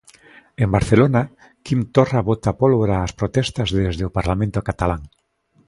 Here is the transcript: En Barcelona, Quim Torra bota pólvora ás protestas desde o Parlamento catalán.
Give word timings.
En 0.63 0.69
Barcelona, 0.75 1.21
Quim 1.69 1.83
Torra 1.97 2.23
bota 2.29 2.55
pólvora 2.63 2.97
ás 3.05 3.13
protestas 3.19 3.69
desde 3.79 4.03
o 4.09 4.13
Parlamento 4.17 4.59
catalán. 4.69 5.01